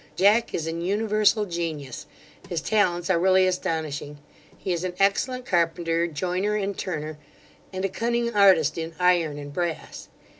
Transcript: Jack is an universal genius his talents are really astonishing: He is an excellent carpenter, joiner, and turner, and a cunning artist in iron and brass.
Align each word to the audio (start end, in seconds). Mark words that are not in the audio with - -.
Jack 0.15 0.55
is 0.55 0.65
an 0.65 0.81
universal 0.81 1.45
genius 1.45 2.07
his 2.49 2.59
talents 2.59 3.07
are 3.11 3.19
really 3.19 3.45
astonishing: 3.45 4.17
He 4.57 4.73
is 4.73 4.83
an 4.83 4.95
excellent 4.97 5.45
carpenter, 5.45 6.07
joiner, 6.07 6.55
and 6.55 6.75
turner, 6.75 7.19
and 7.71 7.85
a 7.85 7.87
cunning 7.87 8.33
artist 8.33 8.79
in 8.79 8.95
iron 8.99 9.37
and 9.37 9.53
brass. 9.53 10.07